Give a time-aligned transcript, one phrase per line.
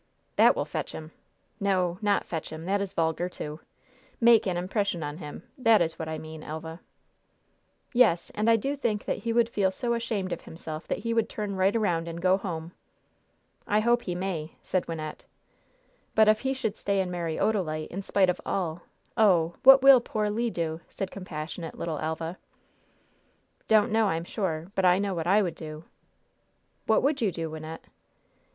[0.35, 1.11] "That will fetch him!
[1.59, 3.59] No, not 'fetch him' that is vulgar, too.
[4.19, 6.79] Make an impression on him that is what I mean, Elva."
[7.93, 10.97] "Yes; and I do just think that he would feel so ashamed of himself that
[10.97, 12.71] he would turn right around and go home!"
[13.67, 15.25] "I hope he may!" said Wynnette.
[16.15, 18.81] "But if he should stay and marry Odalite, in spite of all,
[19.15, 19.53] oh!
[19.61, 22.39] what will poor Le do?" said compassionate little Elva.
[23.67, 25.83] "Don't know, I'm sure; but I know what I would do."
[26.87, 27.85] "What would you do, Wynnette?"